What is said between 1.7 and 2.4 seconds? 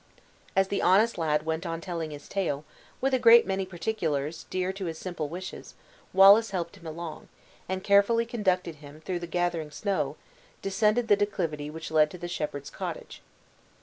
telling his